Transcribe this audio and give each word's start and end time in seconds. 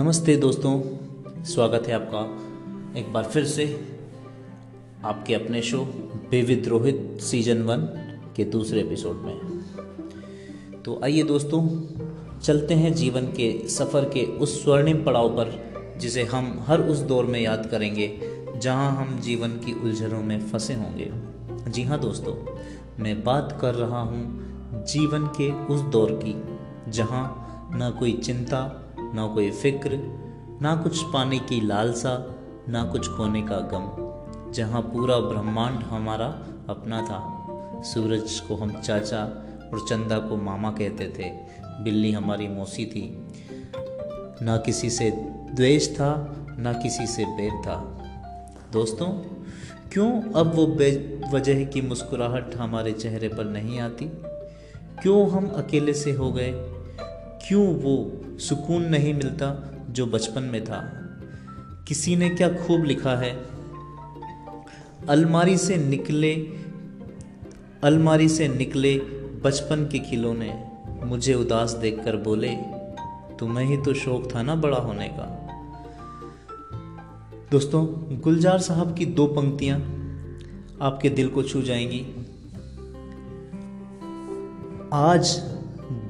नमस्ते 0.00 0.36
दोस्तों, 0.36 0.80
स्वागत 1.44 1.86
है 1.86 1.94
आपका 1.94 2.20
एक 2.98 3.12
बार 3.12 3.24
फिर 3.24 3.44
से 3.44 3.64
आपके 5.04 5.34
अपने 5.34 5.62
शो 5.62 5.78
बेविद्रोहित 6.30 7.18
सीज़न 7.20 7.62
वन 7.62 7.80
के 8.36 8.44
दूसरे 8.44 8.80
एपिसोड 8.80 9.16
में। 9.16 10.82
तो 10.82 11.00
आइए 11.04 11.22
दोस्तों, 11.22 11.60
चलते 12.38 12.74
हैं 12.74 12.94
जीवन 12.94 13.26
के, 13.26 13.68
सफ़र 13.68 14.04
के 14.04 14.24
उस 14.24 14.64
स्वर्णिम 14.64 15.04
पड़ाव 15.04 15.28
पर, 15.28 15.52
जिसे 15.98 16.22
हम 16.22 16.64
हर 16.66 16.80
उस 16.80 16.98
दौर 16.98 17.24
में 17.24 17.40
याद 17.40 17.68
करेंगे, 17.70 18.20
जहाँ 18.56 18.96
हम 18.96 19.18
जीवन 19.20 19.50
की 19.50 19.80
उलझनों 19.82 20.22
में 20.22 20.40
फंसे 20.40 20.74
होंगे। 20.74 21.10
जी 21.70 21.82
हाँ 21.82 22.00
दोस्तों, 22.00 22.34
मैं 23.02 23.24
बात 23.24 23.58
कर 23.60 23.74
रहा 23.74 24.00
हूँ 24.00 24.84
जीवन 24.84 25.26
के 25.26 25.52
उस 25.74 25.80
दौर 25.80 26.20
की, 26.24 26.42
जहाँ 26.90 27.72
ना 27.74 27.90
कोई 27.90 28.12
चिंता 28.12 28.86
ना 29.14 29.26
कोई 29.26 29.50
फ़िक्र, 29.50 29.90
ना 30.62 30.76
कुछ 30.76 31.02
पाने 31.02 31.38
की 31.38 31.60
लालसा, 31.60 32.34
ना 32.68 32.84
कुछ 32.84 33.08
खोने 33.08 33.42
का 33.42 33.56
गम, 33.56 34.10
जहाँ 34.52 34.82
पूरा 34.82 35.18
ब्रह्मांड 35.18 35.78
हमारा 35.78 36.26
अपना 36.68 37.02
था। 37.02 37.36
सूरज 37.82 38.40
को 38.40 38.54
हम 38.54 38.80
चाचा 38.80 39.24
और 39.72 39.80
चंदा 39.88 40.18
को 40.18 40.36
मामा 40.36 40.70
कहते 40.70 41.08
थे। 41.18 41.30
बिल्ली 41.84 42.12
हमारी 42.12 42.48
मौसी 42.48 42.86
थी। 42.86 43.26
ना 44.42 44.56
किसी 44.56 44.90
से 44.90 45.10
द्वेष 45.54 45.94
था, 45.94 46.36
ना 46.58 46.72
किसी 46.72 47.06
से 47.06 47.24
बैर 47.24 47.50
था। 47.50 48.04
दोस्तों, 48.72 49.06
क्यों 49.92 50.22
अब 50.22 50.54
वो 50.54 50.66
बेवजह 50.66 51.64
की 51.64 51.80
मुस्कुराहट 51.80 52.54
हमारे 52.56 52.92
चेहरे 52.92 53.28
पर 53.28 53.44
नहीं 53.44 53.80
आती? 53.80 54.04
क्यों 55.02 55.30
हम 55.30 55.48
अकेले 55.48 55.94
से 55.94 56.12
हो 56.12 56.32
गए? 56.32 56.79
क्यों 57.50 57.66
वो 57.66 58.20
सुकून 58.38 58.82
नहीं 58.82 59.14
मिलता 59.14 59.74
जो 59.90 60.06
बचपन 60.06 60.42
में 60.42 60.64
था? 60.64 60.90
किसी 61.88 62.16
ने 62.16 62.30
क्या 62.30 62.48
खूब 62.48 62.84
लिखा 62.84 63.16
है? 63.16 63.44
अलमारी 65.08 65.58
से 65.58 65.76
निकले, 65.76 66.34
अलमारी 67.84 68.28
से 68.28 68.48
निकले 68.48 68.98
बचपन 69.44 69.88
के 69.92 69.98
खिलौने, 69.98 70.64
मुझे 71.04 71.34
उदास 71.34 71.72
देखकर 71.72 72.16
बोले, 72.16 72.56
तुम्हें 73.38 73.66
ही 73.66 73.76
तो 73.76 73.94
शौक 73.94 74.34
था 74.34 74.42
ना 74.42 74.54
बड़ा 74.54 74.78
होने 74.78 75.08
का? 75.08 75.46
दोस्तों, 77.50 77.86
गुलजार 78.20 78.58
साहब 78.58 78.96
की 78.96 79.06
दो 79.06 79.26
पंक्तियाँ 79.26 79.78
आपके 80.82 81.10
दिल 81.10 81.28
को 81.28 81.42
छू 81.42 81.62
जाएँगी। 81.62 82.06
आज 84.92 85.50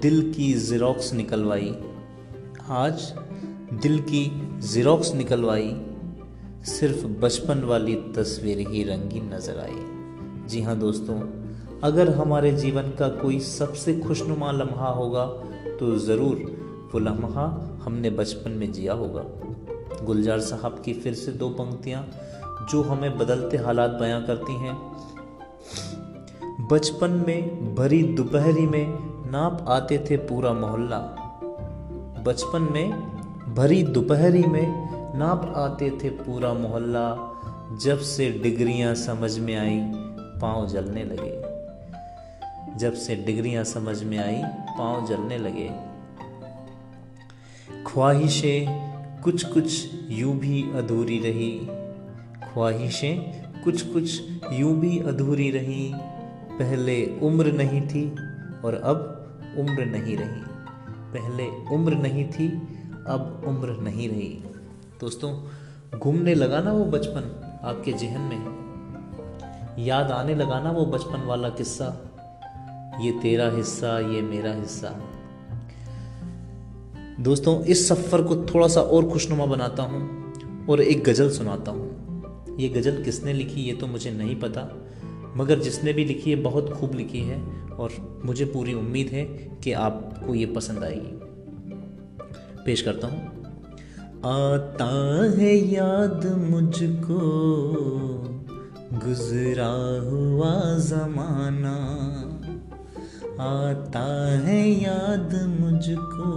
दिल 0.03 0.21
की 0.33 0.53
ज़ेरोक्स 0.55 1.13
निकलवाई। 1.15 1.71
आज 2.71 3.03
दिल 3.83 3.99
की 4.03 4.21
ज़ेरोक्स 4.65 5.13
निकलवाई। 5.15 5.75
सिर्फ़ 6.67 7.05
बचपन 7.23 7.65
वाली 7.65 7.95
तस्वीर 8.17 8.59
ही 8.69 8.83
रंगीन 8.85 9.29
नज़र 9.35 9.59
आई। 9.59 10.47
जी 10.49 10.63
हाँ 10.63 10.79
दोस्तों, 10.79 11.19
अगर 11.83 12.09
हमारे 12.15 12.53
जीवन 12.53 12.89
का 12.99 13.09
कोई 13.17 13.41
सबसे 13.41 13.95
खुशनुमा 13.99 14.53
लम्हा 14.53 14.91
होगा 14.91 15.27
तो 15.81 15.97
ज़रूर 15.99 16.37
वो 16.95 17.01
लम्हा 17.01 17.47
हमने 17.85 18.11
बचपन 18.13 18.51
में 18.53 18.73
जिया 18.73 18.95
होगा। 18.95 19.25
गुलजार 20.05 20.41
साहब 20.41 20.83
की 20.85 20.93
फिर 20.95 21.15
से 21.15 21.33
दो 21.35 21.49
पंक्तियाँ, 21.51 22.07
जो 22.71 22.83
हमें 22.83 23.19
बदलते 23.19 23.57
हालात 23.59 24.01
बयां 24.01 24.23
करती 24.23 24.59
हैं। 24.65 24.77
बचपन 26.69 27.23
में 27.27 27.75
भरी 27.75 28.03
दोपहरी 28.03 28.67
में 28.67 29.10
नाप 29.27 29.65
आते 29.69 29.99
थे 29.99 30.17
पूरा 30.17 30.53
मोहल्ला। 30.53 30.99
बचपन 32.27 32.69
में, 32.73 32.91
भरी 33.55 33.83
दोपहरी 33.83 34.43
में 34.43 34.91
नाप 35.19 35.53
आते 35.57 35.91
थे 35.91 36.09
पूरा 36.09 36.53
मोहल्ला। 36.53 37.27
जब 37.83 37.99
से 37.99 38.31
डिग्रियाँ 38.31 38.95
समझ 38.95 39.39
में 39.39 39.57
आई, 39.57 39.81
पाँव 40.41 40.67
जलने 40.67 41.05
लगे। 41.05 41.51
जब 42.79 42.95
से 42.95 43.17
डिग्रियाँ 43.17 43.65
समझ 43.65 44.03
में 44.03 44.19
आई, 44.19 44.43
पाँव 44.79 45.07
जलने 45.07 45.39
लगे। 45.39 45.71
ख्वाहिशें 47.87 48.91
कुछ 49.25 49.45
कुछ 49.45 49.91
यूँ 50.09 50.37
भी 50.37 50.63
अधूरी 50.75 51.19
रही। 51.19 51.69
ख्वाहिशें 52.53 53.43
कुछ 53.65 53.83
कुछ 53.83 54.23
यूँ 54.53 54.77
भी 54.77 54.99
अधूरी 54.99 55.51
रही। 55.51 55.93
पहले 56.59 57.19
उम्र 57.23 57.53
नहीं 57.53 57.81
थी 57.81 58.17
और 58.65 58.75
अब 58.75 59.17
उम्र 59.59 59.85
नहीं 59.85 60.17
रही। 60.17 60.43
पहले 61.17 61.75
उम्र 61.75 61.95
नहीं 61.95 62.25
थी, 62.25 62.49
अब 63.07 63.43
उम्र 63.47 63.69
नहीं 63.69 64.09
रही। 64.09 64.43
दोस्तों, 65.01 65.45
घूमने 65.99 66.35
लगा 66.35 66.61
ना 66.61 66.73
वो 66.73 66.85
बचपन 66.85 67.41
आपके 67.65 67.93
जहन 67.93 68.21
में? 68.21 68.61
याद 69.79 70.11
आने 70.11 70.35
लगा 70.35 70.61
ना 70.61 70.71
वो 70.71 70.87
बचपन 70.87 71.21
वाला 71.21 71.49
किस्सा? 71.49 72.07
ये 73.01 73.13
तेरा 73.13 73.51
हिस्सा, 73.51 73.99
ये 73.99 74.23
मेरा 74.23 74.55
हिस्सा। 74.55 75.05
दोस्तों, 77.21 77.65
इस 77.65 77.89
सफ़र 77.89 78.23
को 78.23 78.37
थोड़ा 78.37 78.69
सा 78.69 78.81
और 78.81 79.09
खुशनुमा 79.09 79.47
बनाता 79.47 79.83
हूँ 79.83 80.33
और 80.71 80.81
एक 80.81 81.05
गज़ल 81.05 81.31
सुनाता 81.31 81.71
हूँ। 81.71 82.01
ये 82.61 82.69
गज़ल 82.69 83.03
किसने 83.03 83.33
लिखी, 83.33 83.61
ये 83.61 83.73
तो 83.73 83.87
मुझे 83.87 84.11
नहीं 84.11 84.37
पता। 84.37 84.90
मगर 85.37 85.59
जिसने 85.59 85.93
भी 85.93 86.05
लिखी 86.05 86.31
है, 86.31 86.37
बहुत 86.37 86.71
खूब 86.71 86.95
लिखी 86.95 87.21
है 87.21 87.67
और 87.67 88.21
मुझे 88.25 88.45
पूरी 88.45 88.75
उम्मीद 88.75 89.09
है 89.09 89.25
कि 89.63 89.73
आपको 89.73 90.35
ये 90.35 90.47
पसंद 90.47 90.85
आएगी। 90.85 91.21
पेश 92.67 92.83
करता 92.83 93.07
हूँ। 93.07 93.41
आता 94.25 95.17
है 95.39 95.57
याद 95.57 96.45
मुझको, 96.51 97.19
गुजरा 98.93 100.01
हुआ 100.11 100.79
जमाना। 100.79 101.77
आता 103.41 104.39
है 104.39 104.69
याद 104.69 105.57
मुझको, 105.61 106.33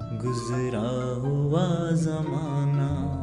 गुजरा 0.00 1.14
हुआ 1.20 1.90
जमाना। 1.90 3.19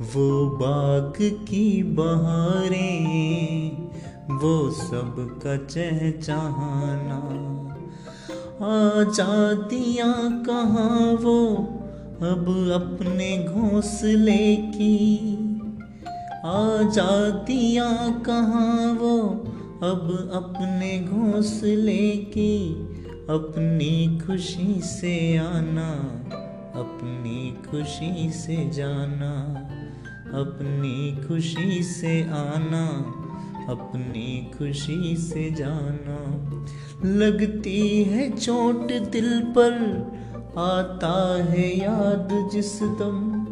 वो 0.00 0.46
बाग 0.46 1.12
की 1.22 1.82
बहारें, 1.82 3.70
वो 4.38 4.70
सब 4.70 5.40
का 5.44 5.56
चहचाना 5.56 7.44
आ 8.54 9.02
जातिया 9.02 10.14
कहाँ 10.46 11.12
वो, 11.12 11.56
अब 12.22 12.70
अपने 12.74 13.44
घोंसले 13.44 14.56
की। 14.56 15.16
आ 16.46 16.82
जातिया 16.82 18.20
कहाँ 18.26 18.92
वो, 18.92 19.20
अब 19.82 20.30
अपने 20.34 21.00
घोंसले 21.00 22.08
की। 22.08 22.74
अपनी 23.30 24.20
खुशी 24.26 24.80
से 24.80 25.36
आना, 25.36 25.90
अपनी 26.80 27.70
खुशी 27.70 28.30
से 28.30 28.70
जाना। 28.70 29.70
अपनी 30.34 31.28
खुशी 31.28 31.82
से 31.82 32.22
आना, 32.22 32.88
अपनी 33.68 34.50
खुशी 34.58 35.16
से 35.16 35.50
जाना। 35.50 36.44
लगती 37.04 38.04
है 38.04 38.36
चोट 38.36 38.92
दिल 39.10 39.40
पर, 39.40 39.72
आता 40.58 41.42
है 41.44 41.78
याद 41.78 42.50
जिस 42.52 42.82
दम। 42.82 43.44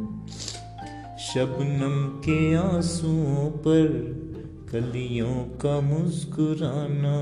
शबनम 1.18 2.20
के 2.20 2.54
आंसुओं 2.54 3.50
पर, 3.50 3.88
कलियों 4.72 5.34
का 5.34 5.80
मुस्कुराना। 5.80 7.18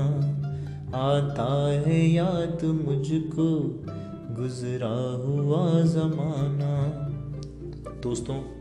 आता 0.97 1.71
है 1.71 2.09
याद 2.09 2.63
मुझको, 2.63 3.79
गुजरा 4.35 5.23
हुआ 5.27 5.81
जमाना। 5.81 7.07
दोस्तों 8.03 8.60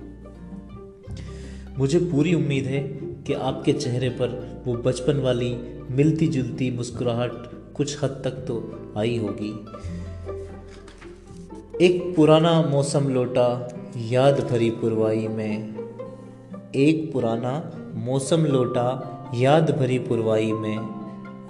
मुझे 1.79 1.99
पूरी 1.99 2.35
उम्मीद 2.35 2.65
है 2.65 2.81
कि 3.27 3.33
आपके 3.33 3.73
चेहरे 3.73 4.09
पर 4.09 4.63
वो 4.67 4.75
बचपन 4.75 5.21
वाली 5.21 5.57
मिलती 5.91 6.27
जुलती 6.27 6.71
मुस्कुराहट 6.71 7.33
कुछ 7.75 8.05
हद 8.05 8.11
तक 8.11 8.31
तो 8.31 8.79
आई 8.99 9.19
होगी। 9.19 9.67
एक 11.87 12.17
पुराना 12.17 12.63
मौसम 12.63 13.09
लौटा, 13.09 13.79
याद 13.97 14.41
भरी 14.41 14.71
पुरवाई 14.71 15.29
में। 15.29 15.75
एक 16.75 17.13
पुराना 17.13 17.73
मौसम 17.95 18.45
लौटा, 18.45 19.07
याद 19.35 19.71
भरी 19.71 19.99
पुरवाई 19.99 20.53
में। 20.53 20.79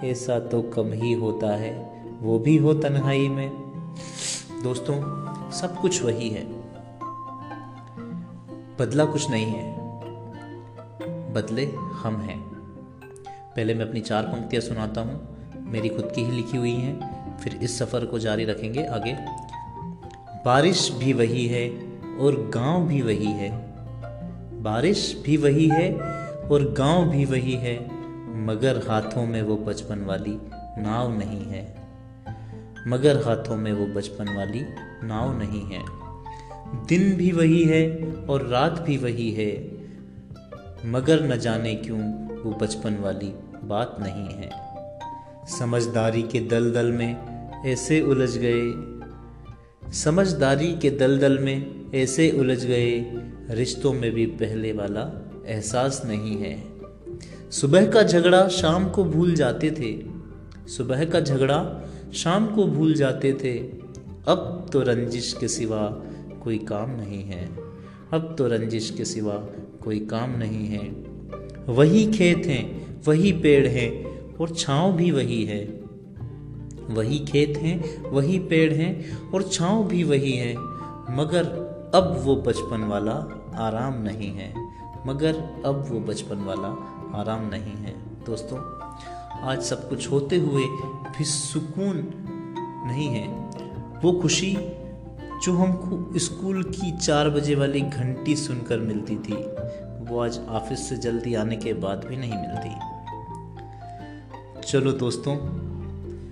ऐसा 0.03 0.39
तो 0.39 0.61
कम 0.61 0.91
ही 0.93 1.13
होता 1.13 1.55
है, 1.55 2.03
वो 2.21 2.39
भी 2.39 2.57
हो 2.57 2.73
तन्हाई 2.73 3.27
में। 3.27 3.49
दोस्तों, 4.63 4.95
सब 5.51 5.77
कुछ 5.81 6.03
वही 6.03 6.29
है। 6.29 6.45
बदला 8.79 9.05
कुछ 9.05 9.29
नहीं 9.29 9.45
है। 9.45 9.80
बदले 11.33 11.65
हम 11.75 12.21
हैं। 12.21 12.39
पहले 13.55 13.73
मैं 13.73 13.85
अपनी 13.85 14.01
चार 14.01 14.23
पंक्तियाँ 14.23 14.61
सुनाता 14.61 15.01
हूँ। 15.01 15.37
मेरी 15.71 15.89
खुद 15.89 16.11
की 16.15 16.23
ही 16.23 16.31
लिखी 16.31 16.57
हुई 16.57 16.75
हैं। 16.75 17.21
फिर 17.37 17.59
इस 17.63 17.79
सफ़र 17.79 18.05
को 18.05 18.19
जारी 18.19 18.45
रखेंगे 18.45 18.85
आगे। 18.85 19.17
बारिश 20.45 20.91
भी 20.91 21.13
वही 21.13 21.47
है 21.47 21.69
और 22.19 22.51
गाँव 22.53 22.87
भी 22.87 23.01
वही 23.01 23.31
है। 23.31 23.49
बारिश 24.61 25.21
भी 25.25 25.37
वही 25.37 25.67
है 25.67 25.93
और 26.51 26.73
गाँव 26.77 27.09
भी 27.09 27.25
वही 27.25 27.53
है, 27.53 27.85
मगर 28.45 28.77
हाथों 28.87 29.25
में 29.25 29.41
वो 29.41 29.57
बचपन 29.57 29.99
वाली 29.99 30.37
नाव 30.81 31.17
नहीं 31.17 31.45
है। 31.45 31.75
मगर 32.87 33.17
हाथों 33.25 33.57
में 33.57 33.73
वो 33.73 33.85
बचपन 33.85 34.35
वाली 34.35 34.65
नाव 35.03 35.39
नहीं 35.39 35.61
है। 35.61 35.83
दिन 36.85 37.15
भी 37.15 37.31
वही 37.31 37.63
है 37.63 38.13
और 38.29 38.47
रात 38.47 38.81
भी 38.81 38.97
वही 38.97 39.31
है। 39.31 39.80
मगर 40.85 41.33
न 41.33 41.39
जाने 41.39 41.75
क्यों 41.75 42.27
वो 42.43 42.51
बचपन 42.51 42.95
वाली 42.95 43.33
बात 43.63 43.95
नहीं 43.99 44.29
है। 44.29 44.51
समझदारी 45.59 46.21
के 46.21 46.39
दलदल 46.39 46.91
में 46.91 47.41
ऐसे 47.65 48.01
उलझ 48.01 48.37
गए। 48.37 48.73
समझदारी 49.93 50.73
के 50.73 50.89
दलदल 50.89 51.39
में 51.39 51.85
ऐसे 51.95 52.31
उलझ 52.31 52.65
गए। 52.65 52.99
रिश्तों 53.49 53.93
में 53.93 54.11
भी 54.11 54.25
पहले 54.25 54.73
वाला 54.73 55.31
एहसास 55.47 56.01
नहीं 56.05 56.37
है। 56.37 56.63
सुबह 57.51 57.91
का 57.91 58.03
झगड़ा 58.03 58.47
शाम 58.47 58.89
को 58.89 59.03
भूल 59.03 59.35
जाते 59.35 59.71
थे। 59.71 60.21
सुबह 60.69 61.05
का 61.05 61.19
झगड़ा 61.19 61.89
शाम 62.13 62.47
को 62.47 62.63
भूल 62.63 62.93
जाते 62.93 63.33
थे। 63.33 63.57
अब 64.27 64.69
तो 64.73 64.81
रंजिश 64.81 65.37
के 65.39 65.47
सिवा 65.47 66.03
कोई 66.43 66.57
काम 66.57 66.89
नहीं 66.89 67.23
है। 67.23 67.70
अब 68.13 68.35
तो 68.37 68.47
रंजिश 68.47 68.89
के 68.89 69.05
सिवा 69.05 69.33
कोई 69.83 69.99
काम 69.99 70.29
नहीं 70.37 70.67
है। 70.67 70.89
वही 71.73 72.11
खेत 72.11 72.45
हैं, 72.45 72.95
वही 73.07 73.31
पेड़ 73.31 73.67
हैं, 73.67 74.11
और 74.37 74.49
छाँव 74.49 74.93
भी 74.93 75.11
वही 75.11 75.45
है। 75.45 75.65
वही 76.89 77.19
खेत 77.19 77.57
हैं, 77.57 78.03
वही 78.03 78.39
पेड़ 78.39 78.73
हैं, 78.73 79.17
और 79.31 79.43
छाँव 79.43 79.87
भी 79.87 80.03
वही 80.03 80.31
है, 80.31 80.55
मगर 81.17 81.45
अब 81.95 82.21
वो 82.23 82.35
बचपन 82.35 82.83
वाला 82.83 83.13
आराम 83.55 84.01
नहीं 84.01 84.31
है। 84.31 84.53
मगर 85.07 85.61
अब 85.65 85.85
वो 85.89 85.99
बचपन 85.99 86.35
वाला 86.35 86.69
आराम 87.15 87.49
नहीं 87.49 87.73
है। 87.73 87.95
दोस्तों, 88.25 88.57
आज 89.41 89.61
सब 89.61 89.89
कुछ 89.89 90.11
होते 90.11 90.35
हुए 90.35 90.63
भी 91.17 91.23
सुकून 91.23 92.13
नहीं 92.87 93.07
है। 93.07 93.27
वो 94.03 94.11
खुशी 94.11 94.57
जो 95.43 95.53
हमको 95.53 96.19
स्कूल 96.19 96.63
की 96.63 96.97
चार 96.97 97.29
बजे 97.29 97.55
वाली 97.55 97.81
घंटी 97.81 98.35
सुनकर 98.35 98.79
मिलती 98.79 99.15
थी। 99.15 99.33
वो 100.05 100.19
आज 100.19 100.39
ऑफ़िस 100.49 100.89
से 100.89 100.97
जल्दी 100.97 101.35
आने 101.35 101.55
के 101.55 101.73
बाद 101.73 102.05
भी 102.05 102.17
नहीं 102.17 102.33
मिलती। 102.33 102.75
चलो 104.61 104.91
दोस्तों, 104.91 105.35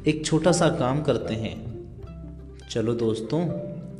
एक 0.03 0.25
छोटा 0.25 0.51
सा 0.51 0.69
काम 0.69 1.01
करते 1.01 1.33
हैं। 1.33 1.69
चलो 2.71 2.93
दोस्तों, 2.93 3.41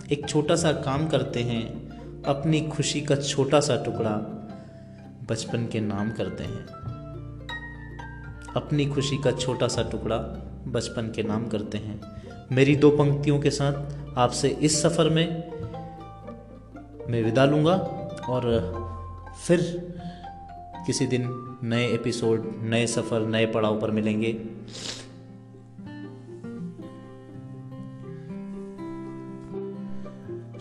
एक 0.08 0.30
छोटा 0.30 0.56
सा 0.56 0.72
काम 0.72 1.08
करते 1.08 1.44
हैं। 1.44 1.90
अपनी 2.24 2.62
खुशी 2.62 3.02
का 3.02 3.16
छोटा 3.16 3.60
सा 3.60 3.84
टुकड़ा 3.84 4.12
बचपन 5.30 5.68
के 5.72 5.80
नाम 5.80 6.12
करते 6.12 6.44
हैं। 6.44 6.66
अपनी 8.56 8.86
खुशी 8.86 9.18
का 9.18 9.32
छोटा 9.32 9.68
सा 9.68 9.84
टुकड़ा 9.84 10.18
बचपन 10.68 11.12
के 11.16 11.24
नाम 11.24 11.48
करते 11.48 11.78
हैं। 11.78 12.02
मेरी 12.52 12.76
दो 12.76 12.90
पंक्तियों 12.92 13.40
के 13.40 13.50
साथ 13.50 13.74
आपसे 14.18 14.50
इस 14.50 14.82
सफ़र 14.82 15.10
में 15.10 15.50
मैं 17.10 17.24
विदा 17.24 17.46
लूँगा 17.46 17.74
और 18.30 18.44
फिर 19.48 19.62
किसी 20.88 21.08
दिन 21.08 21.28
नए 21.64 21.88
एपिसोड, 21.88 22.52
नए 22.62 22.88
सफ़र, 22.88 23.22
नए 23.22 23.46
पड़ाव 23.46 23.80
पर 23.80 23.92
मिलेंगे। 23.92 24.34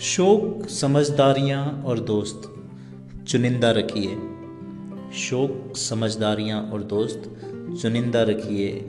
शोक, 0.00 0.68
समझदारियाँ 0.68 1.82
और 1.82 2.00
दोस्त, 2.00 2.54
चुनिंदा 3.28 3.70
रखिए। 3.70 4.16
शोक, 5.12 5.76
समझदारियाँ 5.76 6.62
और 6.62 6.82
दोस्त, 6.82 7.22
चुनिंदा 7.82 8.22
रखिए। 8.22 8.86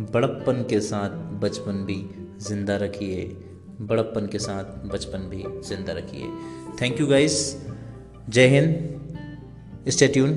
बड़प्पन 0.00 0.62
के 0.70 0.80
साथ 0.80 1.10
बचपन 1.10 1.72
भी 1.72 2.24
ज़िंदा 2.40 2.76
रखिए, 2.76 3.24
बड़प्पन 3.80 4.26
के 4.26 4.38
साथ 4.38 4.86
बचपन 4.88 5.18
भी 5.18 5.44
ज़िंदा 5.68 5.92
रखिए। 5.92 6.28
थैंक 6.82 7.00
यू 7.00 7.06
गाइस 7.06 7.36
जय 8.28 8.46
हिंद. 8.46 9.88
Stay 9.88 10.06
tune 10.08 10.32